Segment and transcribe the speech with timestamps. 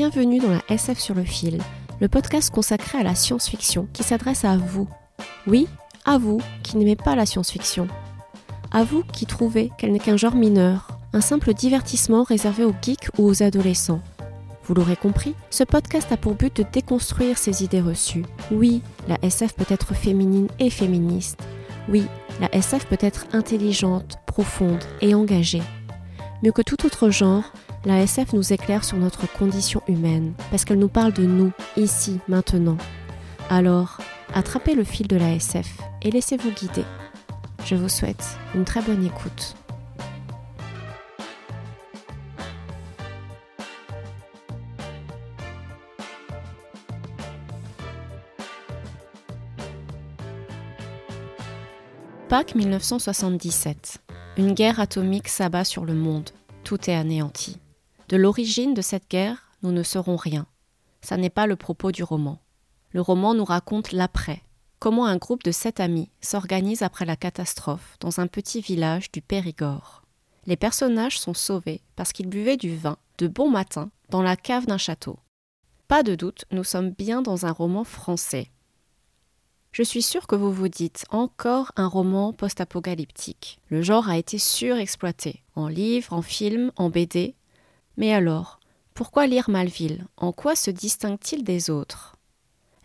[0.00, 1.58] Bienvenue dans la SF sur le fil,
[2.00, 4.88] le podcast consacré à la science-fiction qui s'adresse à vous.
[5.46, 5.68] Oui,
[6.06, 7.86] à vous qui n'aimez pas la science-fiction.
[8.72, 13.10] À vous qui trouvez qu'elle n'est qu'un genre mineur, un simple divertissement réservé aux geeks
[13.18, 14.00] ou aux adolescents.
[14.64, 18.24] Vous l'aurez compris, ce podcast a pour but de déconstruire ces idées reçues.
[18.50, 21.42] Oui, la SF peut être féminine et féministe.
[21.90, 22.06] Oui,
[22.40, 25.62] la SF peut être intelligente, profonde et engagée.
[26.42, 27.52] Mieux que tout autre genre,
[27.84, 32.20] la SF nous éclaire sur notre condition humaine, parce qu'elle nous parle de nous, ici,
[32.28, 32.76] maintenant.
[33.48, 33.98] Alors,
[34.34, 36.84] attrapez le fil de la SF et laissez-vous guider.
[37.64, 39.54] Je vous souhaite une très bonne écoute.
[52.28, 53.98] Pâques 1977.
[54.36, 56.30] Une guerre atomique s'abat sur le monde.
[56.62, 57.58] Tout est anéanti.
[58.10, 60.48] De l'origine de cette guerre, nous ne saurons rien.
[61.00, 62.40] Ça n'est pas le propos du roman.
[62.90, 64.42] Le roman nous raconte l'après.
[64.80, 69.22] Comment un groupe de sept amis s'organise après la catastrophe dans un petit village du
[69.22, 70.02] Périgord.
[70.46, 74.66] Les personnages sont sauvés parce qu'ils buvaient du vin de bon matin dans la cave
[74.66, 75.20] d'un château.
[75.86, 78.50] Pas de doute, nous sommes bien dans un roman français.
[79.70, 83.60] Je suis sûre que vous vous dites encore un roman post-apocalyptique.
[83.68, 87.36] Le genre a été surexploité, en livres, en films, en BD.
[88.00, 88.60] Mais alors,
[88.94, 90.06] pourquoi lire Malville?
[90.16, 92.16] En quoi se distingue-t-il des autres?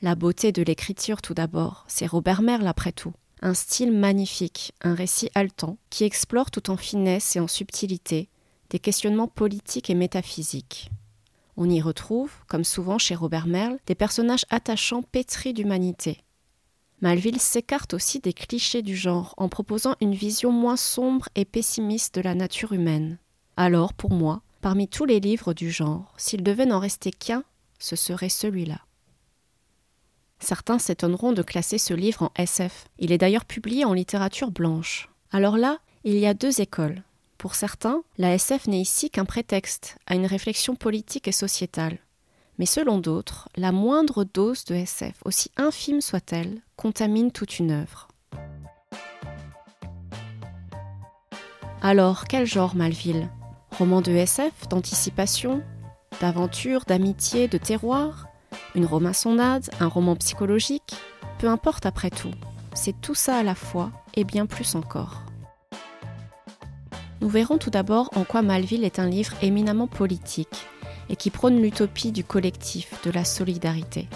[0.02, 3.14] La beauté de l'écriture tout d'abord, c'est Robert Merle après tout.
[3.42, 8.28] Un style magnifique, un récit haletant, qui explore tout en finesse et en subtilité
[8.70, 10.92] des questionnements politiques et métaphysiques.
[11.56, 16.26] On y retrouve, comme souvent chez Robert Merle, des personnages attachants pétris d'humanité,
[17.00, 22.16] Malville s'écarte aussi des clichés du genre en proposant une vision moins sombre et pessimiste
[22.16, 23.18] de la nature humaine.
[23.58, 27.44] Alors, pour moi, parmi tous les livres du genre, s'il devait n'en rester qu'un,
[27.78, 28.80] ce serait celui-là.
[30.40, 32.88] Certains s'étonneront de classer ce livre en SF.
[32.98, 35.08] Il est d'ailleurs publié en littérature blanche.
[35.32, 37.04] Alors là, il y a deux écoles.
[37.38, 42.00] Pour certains, la SF n'est ici qu'un prétexte à une réflexion politique et sociétale.
[42.58, 48.08] Mais selon d'autres, la moindre dose de SF, aussi infime soit-elle, contamine toute une œuvre.
[51.84, 53.30] Alors, quel genre Malville?
[53.78, 55.62] Roman de SF, d'anticipation,
[56.22, 58.28] d'aventure, d'amitié, de terroir
[58.74, 60.96] Une romansonnade Un roman psychologique
[61.40, 62.32] Peu importe après tout,
[62.74, 65.24] c'est tout ça à la fois et bien plus encore.
[67.20, 70.68] Nous verrons tout d'abord en quoi Malville est un livre éminemment politique
[71.10, 74.08] et qui prône l'utopie du collectif, de la solidarité.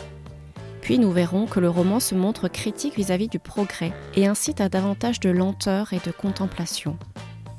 [0.81, 4.69] Puis nous verrons que le roman se montre critique vis-à-vis du progrès et incite à
[4.69, 6.97] davantage de lenteur et de contemplation.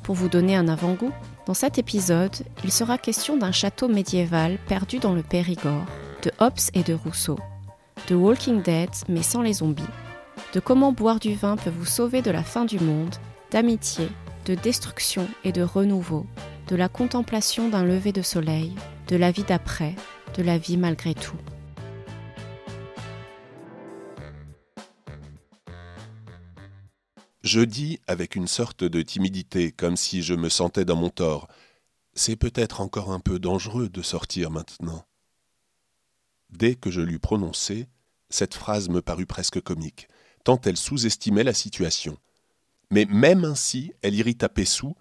[0.03, 1.12] Pour vous donner un avant-goût,
[1.50, 5.84] dans cet épisode, il sera question d'un château médiéval perdu dans le Périgord,
[6.22, 7.41] de Hobbes et de Rousseau,
[8.06, 9.83] de Walking Dead mais sans les zombies,
[10.55, 13.16] de comment boire du vin peut vous sauver de la fin du monde,
[13.50, 14.06] d'amitié,
[14.44, 16.25] de destruction et de renouveau,
[16.69, 18.72] de la contemplation d'un lever de soleil,
[19.09, 19.97] de la vie d'après,
[20.37, 21.34] de la vie malgré tout.
[27.43, 31.49] Je dis avec une sorte de timidité, comme si je me sentais dans mon tort.
[32.12, 35.06] C'est peut-être encore un peu dangereux de sortir maintenant.
[36.51, 37.87] Dès que je l'eus prononcée,
[38.28, 40.09] cette phrase me parut presque comique,
[40.45, 42.19] tant elle sous-estimait la situation.
[42.91, 44.95] Mais même ainsi, elle irrita Pessou,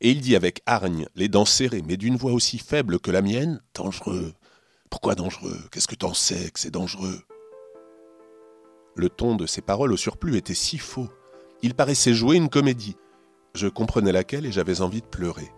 [0.00, 3.22] et il dit avec hargne, les dents serrées, mais d'une voix aussi faible que la
[3.22, 4.34] mienne Dangereux.
[4.90, 5.58] Pourquoi dangereux?
[5.70, 7.22] Qu'est-ce que t'en sais que c'est dangereux?
[8.94, 11.08] Le ton de ses paroles au surplus était si faux.
[11.60, 12.96] Il paraissait jouer une comédie.
[13.54, 15.50] Je comprenais laquelle et j'avais envie de pleurer.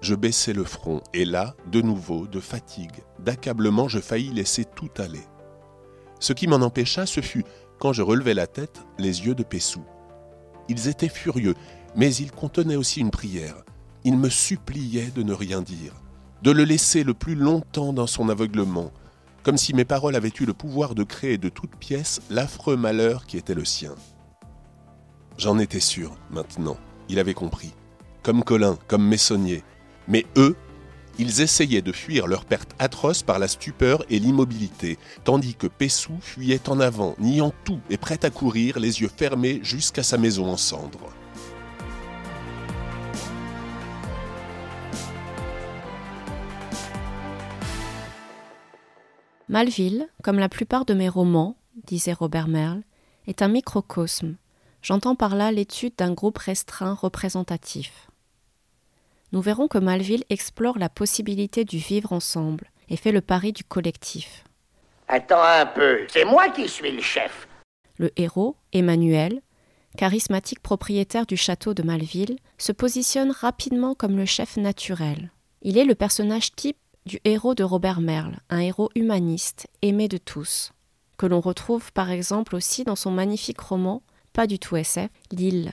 [0.00, 4.90] Je baissai le front, et là, de nouveau, de fatigue, d'accablement, je faillis laisser tout
[4.96, 5.20] aller.
[6.18, 7.44] Ce qui m'en empêcha, ce fut,
[7.78, 9.84] quand je relevai la tête, les yeux de Pessou.
[10.68, 11.54] Ils étaient furieux,
[11.94, 13.64] mais il contenait aussi une prière.
[14.04, 15.92] Il me suppliait de ne rien dire,
[16.42, 18.92] de le laisser le plus longtemps dans son aveuglement,
[19.42, 23.26] comme si mes paroles avaient eu le pouvoir de créer de toutes pièces l'affreux malheur
[23.26, 23.94] qui était le sien.
[25.38, 26.76] J'en étais sûr, maintenant,
[27.08, 27.72] il avait compris,
[28.22, 29.64] comme Colin, comme Messonnier.
[30.06, 30.56] Mais eux,
[31.18, 36.18] ils essayaient de fuir leur perte atroce par la stupeur et l'immobilité, tandis que Pessou
[36.20, 40.48] fuyait en avant, niant tout et prêt à courir, les yeux fermés jusqu'à sa maison
[40.48, 41.10] en cendres.
[49.48, 51.56] Malville, comme la plupart de mes romans,
[51.86, 52.82] disait Robert Merle,
[53.26, 54.36] est un microcosme.
[54.82, 58.08] J'entends par là l'étude d'un groupe restreint représentatif.
[59.30, 63.64] Nous verrons que Malville explore la possibilité du vivre ensemble et fait le pari du
[63.64, 64.44] collectif.
[65.08, 67.46] Attends un peu, c'est moi qui suis le chef.
[67.96, 69.40] Le héros, Emmanuel,
[69.96, 75.30] charismatique propriétaire du château de Malville, se positionne rapidement comme le chef naturel.
[75.62, 76.76] Il est le personnage type
[77.06, 80.72] du héros de Robert Merle, un héros humaniste, aimé de tous,
[81.18, 84.02] que l'on retrouve par exemple aussi dans son magnifique roman,
[84.32, 85.72] pas du tout SF, L'île,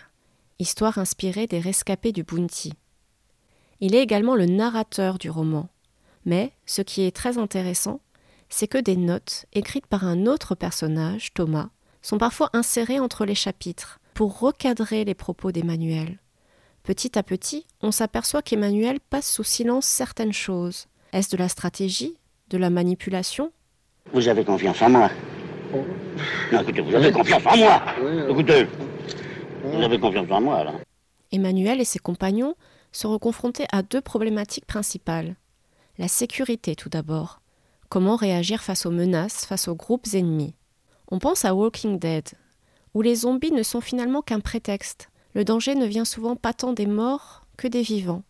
[0.59, 2.73] histoire inspirée des rescapés du Bounty.
[3.79, 5.69] Il est également le narrateur du roman,
[6.25, 8.01] mais ce qui est très intéressant,
[8.49, 11.69] c'est que des notes, écrites par un autre personnage, Thomas,
[12.01, 16.19] sont parfois insérées entre les chapitres pour recadrer les propos d'Emmanuel.
[16.83, 22.17] Petit à petit, on s'aperçoit qu'Emmanuel passe sous silence certaines choses, est-ce de la stratégie
[22.49, 23.51] De la manipulation?
[24.13, 25.09] Vous avez confiance en moi
[25.71, 27.81] Non, écoutez, vous avez confiance en moi
[28.29, 28.67] Écoutez,
[29.63, 30.73] vous avez confiance en moi, là
[31.31, 32.55] Emmanuel et ses compagnons
[32.91, 35.35] seront confrontés à deux problématiques principales.
[35.97, 37.41] La sécurité, tout d'abord.
[37.89, 40.55] Comment réagir face aux menaces, face aux groupes ennemis?
[41.11, 42.29] On pense à Walking Dead,
[42.93, 45.09] où les zombies ne sont finalement qu'un prétexte.
[45.33, 48.23] Le danger ne vient souvent pas tant des morts que des vivants.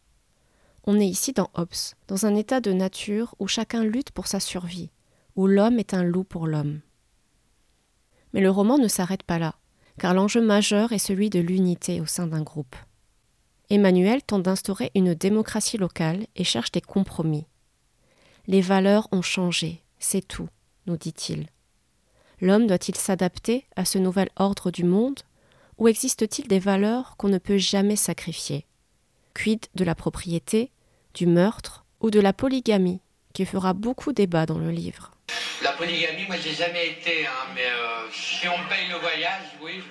[0.85, 1.69] On est ici dans Hobbes,
[2.07, 4.91] dans un état de nature où chacun lutte pour sa survie,
[5.35, 6.81] où l'homme est un loup pour l'homme.
[8.33, 9.55] Mais le roman ne s'arrête pas là,
[9.97, 12.75] car l'enjeu majeur est celui de l'unité au sein d'un groupe.
[13.69, 17.45] Emmanuel tente d'instaurer une démocratie locale et cherche des compromis.
[18.47, 20.49] Les valeurs ont changé, c'est tout,
[20.87, 21.47] nous dit-il.
[22.41, 25.19] L'homme doit-il s'adapter à ce nouvel ordre du monde,
[25.77, 28.65] ou existe-t-il des valeurs qu'on ne peut jamais sacrifier?
[29.35, 30.71] Quid de la propriété,
[31.13, 33.01] du meurtre ou de la polygamie,
[33.33, 35.11] qui fera beaucoup débat dans le livre?
[35.69, 39.83] La polygamie, moi j'ai jamais été, hein, mais euh, si on paye le voyage, oui,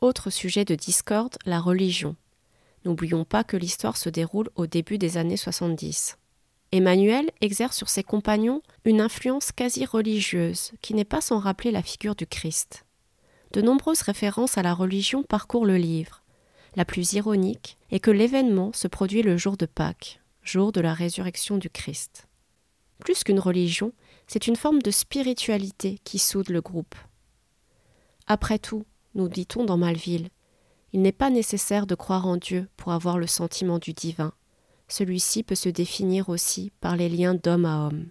[0.00, 2.14] Autre sujet de discorde, la religion.
[2.84, 6.16] N'oublions pas que l'histoire se déroule au début des années 70.
[6.70, 11.82] Emmanuel exerce sur ses compagnons une influence quasi religieuse, qui n'est pas sans rappeler la
[11.82, 12.84] figure du Christ.
[13.52, 16.22] De nombreuses références à la religion parcourent le livre,
[16.76, 20.94] la plus ironique est que l'événement se produit le jour de Pâques, jour de la
[20.94, 22.28] résurrection du Christ.
[23.00, 23.92] Plus qu'une religion,
[24.26, 26.94] c'est une forme de spiritualité qui soude le groupe.
[28.26, 30.28] Après tout, nous dit-on dans Malville,
[30.92, 34.32] il n'est pas nécessaire de croire en Dieu pour avoir le sentiment du divin.
[34.88, 38.10] Celui-ci peut se définir aussi par les liens d'homme à homme.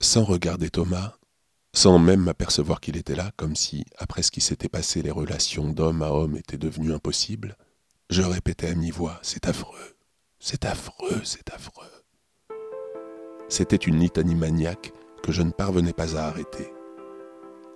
[0.00, 1.16] Sans regarder Thomas,
[1.72, 5.68] sans même m'apercevoir qu'il était là, comme si, après ce qui s'était passé, les relations
[5.68, 7.56] d'homme à homme étaient devenues impossibles,
[8.10, 9.96] je répétais à mi-voix C'est affreux,
[10.38, 11.97] c'est affreux, c'est affreux.
[13.48, 14.92] C'était une litanie maniaque
[15.22, 16.72] que je ne parvenais pas à arrêter.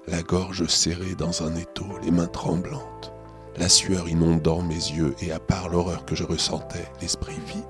[0.06, 3.12] La gorge serrée dans un étau, les mains tremblantes,
[3.56, 7.64] la sueur inondant mes yeux et à part l'horreur que je ressentais, l'esprit vide.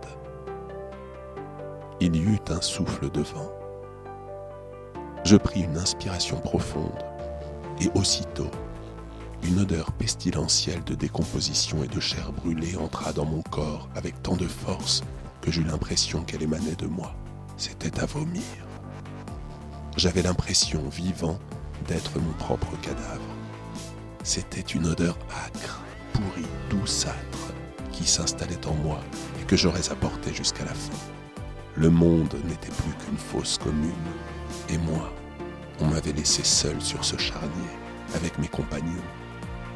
[2.01, 3.53] Il y eut un souffle de vent
[5.25, 6.99] je pris une inspiration profonde
[7.81, 8.51] et aussitôt,
[9.45, 14.37] une odeur pestilentielle de décomposition et de chair brûlée entra dans mon corps avec tant
[14.37, 15.03] de force
[15.41, 17.15] que j'eus l'impression qu'elle émanait de moi.
[17.65, 18.43] C'était à vomir.
[19.97, 21.39] J'avais l'impression, vivant,
[21.87, 23.37] d'être mon propre cadavre.
[24.25, 25.17] C'était une odeur
[25.47, 25.81] âcre,
[26.13, 27.55] pourrie, douceâtre,
[27.93, 28.99] qui s'installait en moi
[29.41, 30.99] et que j'aurais apporté jusqu'à la fin.
[31.77, 33.93] Le monde n'était plus qu'une fosse commune,
[34.69, 35.13] et moi,
[35.79, 37.77] on m'avait laissé seul sur ce charnier,
[38.17, 39.07] avec mes compagnons,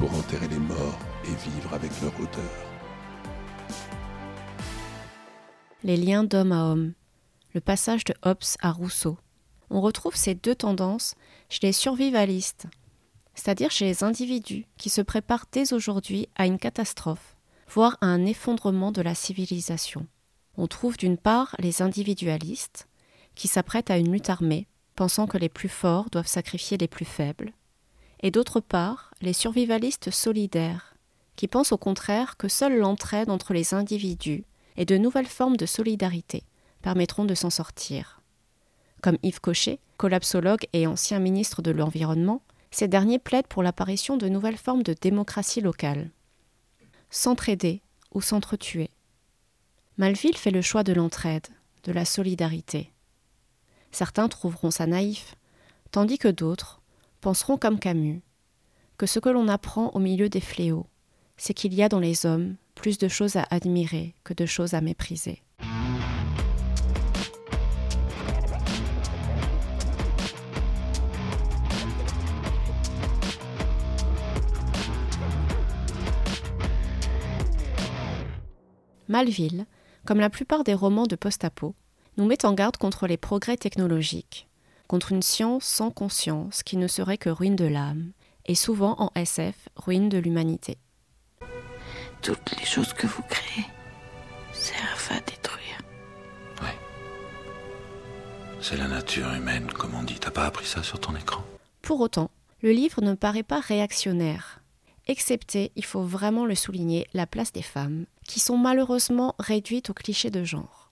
[0.00, 2.66] pour enterrer les morts et vivre avec leur odeur.
[5.84, 6.94] Les liens d'homme à homme,
[7.56, 9.16] le passage de Hobbes à Rousseau.
[9.70, 11.14] On retrouve ces deux tendances
[11.48, 12.66] chez les survivalistes,
[13.34, 17.34] c'est-à-dire chez les individus qui se préparent dès aujourd'hui à une catastrophe,
[17.66, 20.06] voire à un effondrement de la civilisation.
[20.58, 22.88] On trouve d'une part les individualistes,
[23.34, 27.06] qui s'apprêtent à une lutte armée, pensant que les plus forts doivent sacrifier les plus
[27.06, 27.54] faibles,
[28.20, 30.94] et d'autre part les survivalistes solidaires,
[31.36, 34.44] qui pensent au contraire que seule l'entraide entre les individus
[34.76, 36.44] et de nouvelles formes de solidarité
[36.86, 38.20] permettront de s'en sortir.
[39.02, 44.28] Comme Yves Cochet, collapsologue et ancien ministre de l'Environnement, ces derniers plaident pour l'apparition de
[44.28, 46.10] nouvelles formes de démocratie locale.
[47.10, 47.80] S'entraider
[48.14, 48.90] ou s'entretuer.
[49.98, 51.48] Malville fait le choix de l'entraide,
[51.82, 52.92] de la solidarité.
[53.90, 55.34] Certains trouveront ça naïf,
[55.90, 56.80] tandis que d'autres
[57.20, 58.22] penseront comme Camus,
[58.96, 60.86] que ce que l'on apprend au milieu des fléaux,
[61.36, 64.74] c'est qu'il y a dans les hommes plus de choses à admirer que de choses
[64.74, 65.42] à mépriser.
[79.08, 79.66] Malville,
[80.04, 81.74] comme la plupart des romans de post-apo,
[82.16, 84.48] nous met en garde contre les progrès technologiques,
[84.88, 88.12] contre une science sans conscience qui ne serait que ruine de l'âme,
[88.46, 90.78] et souvent en SF, ruine de l'humanité.
[92.22, 93.66] Toutes les choses que vous créez
[94.52, 95.82] servent à détruire.
[96.62, 96.68] Oui.
[98.60, 100.18] C'est la nature humaine, comme on dit.
[100.18, 101.44] T'as pas appris ça sur ton écran?
[101.82, 102.30] Pour autant,
[102.62, 104.60] le livre ne paraît pas réactionnaire,
[105.06, 109.94] excepté, il faut vraiment le souligner, la place des femmes, qui sont malheureusement réduites aux
[109.94, 110.90] clichés de genre.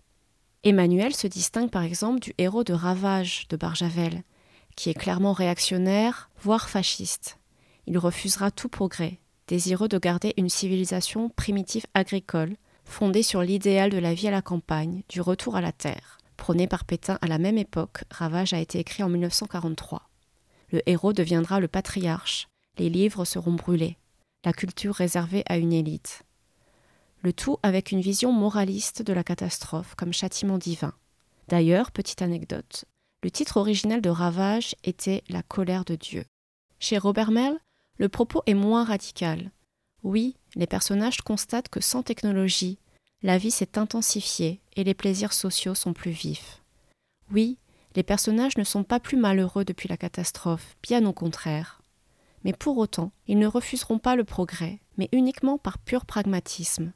[0.63, 4.23] Emmanuel se distingue par exemple du héros de Ravage de Barjavel,
[4.77, 7.39] qui est clairement réactionnaire, voire fasciste.
[7.87, 13.99] Il refusera tout progrès, désireux de garder une civilisation primitive agricole, fondée sur l'idéal de
[13.99, 16.19] la vie à la campagne, du retour à la terre.
[16.37, 20.09] Prôné par Pétain à la même époque, Ravage a été écrit en 1943.
[20.71, 22.49] Le héros deviendra le patriarche,
[22.79, 23.97] les livres seront brûlés,
[24.45, 26.24] la culture réservée à une élite.
[27.25, 30.93] Le tout avec une vision moraliste de la catastrophe comme châtiment divin.
[31.49, 32.85] D'ailleurs, petite anecdote,
[33.23, 36.27] le titre original de Ravage était La colère de Dieu.
[36.81, 37.59] Chez Robert Merle,
[37.97, 39.51] le propos est moins radical.
[40.03, 42.79] Oui, les personnages constatent que sans technologie,
[43.23, 46.63] la vie s'est intensifiée et les plaisirs sociaux sont plus vifs.
[47.33, 47.57] Oui,
[47.97, 51.81] les personnages ne sont pas plus malheureux depuis la catastrophe, bien au contraire.
[52.45, 56.93] Mais pour autant, ils ne refuseront pas le progrès, mais uniquement par pur pragmatisme.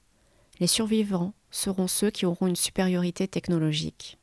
[0.60, 4.18] Les survivants seront ceux qui auront une supériorité technologique.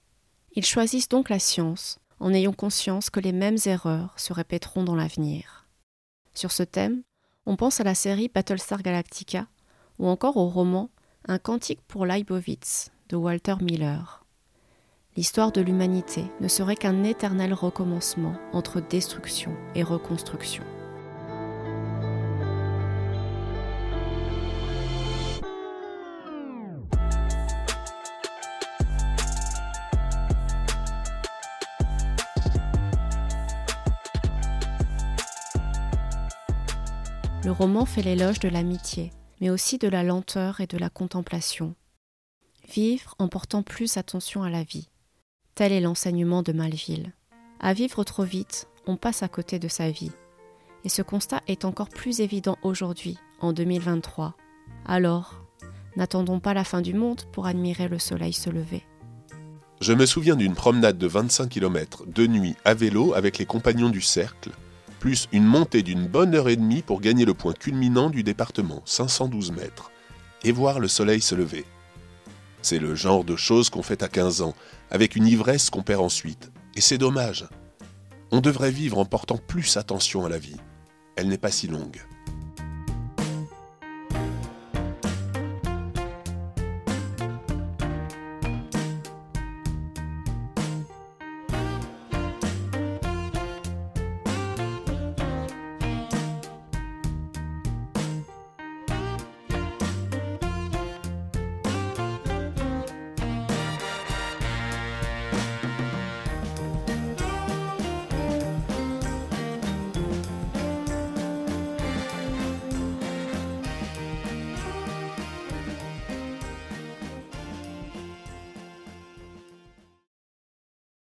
[0.54, 4.96] Ils choisissent donc la science, en ayant conscience que les mêmes erreurs se répéteront dans
[4.96, 5.66] l'avenir.
[6.34, 7.04] Sur ce thème,
[7.46, 9.48] on pense à la série Battlestar Galactica
[10.00, 10.90] ou encore au roman
[11.28, 14.26] Un cantique pour Leibowitz de Walter Miller.
[15.16, 20.64] L'histoire de l'humanité ne serait qu'un éternel recommencement entre destruction et reconstruction.
[37.58, 41.74] Roman fait l'éloge de l'amitié, mais aussi de la lenteur et de la contemplation.
[42.74, 44.90] Vivre en portant plus attention à la vie.
[45.56, 47.14] Tel est l'enseignement de Malville.
[47.62, 50.12] À vivre trop vite, on passe à côté de sa vie.
[50.84, 54.36] Et ce constat est encore plus évident aujourd'hui, en 2023.
[54.86, 55.42] Alors,
[55.96, 58.84] n'attendons pas la fin du monde pour admirer le soleil se lever.
[59.80, 63.90] Je me souviens d'une promenade de 25 km de nuit à vélo avec les compagnons
[63.90, 64.52] du cercle,
[65.06, 68.82] plus une montée d'une bonne heure et demie pour gagner le point culminant du département,
[68.86, 69.92] 512 mètres,
[70.44, 71.64] et voir le soleil se lever.
[72.64, 74.56] C'est le genre de choses qu'on fait à 15 ans,
[74.90, 77.48] avec une ivresse qu'on perd ensuite, et c'est dommage.
[78.32, 80.58] On devrait vivre en portant plus attention à la vie.
[81.16, 82.02] Elle n'est pas si longue.